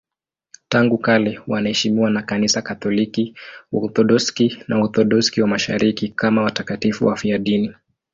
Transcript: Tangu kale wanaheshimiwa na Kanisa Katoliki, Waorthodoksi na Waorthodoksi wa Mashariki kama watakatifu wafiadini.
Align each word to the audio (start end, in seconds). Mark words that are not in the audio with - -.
Tangu 0.69 0.97
kale 0.97 1.41
wanaheshimiwa 1.47 2.09
na 2.09 2.21
Kanisa 2.21 2.61
Katoliki, 2.61 3.35
Waorthodoksi 3.71 4.57
na 4.67 4.75
Waorthodoksi 4.77 5.41
wa 5.41 5.47
Mashariki 5.47 6.09
kama 6.09 6.41
watakatifu 6.41 7.05
wafiadini. 7.05 7.75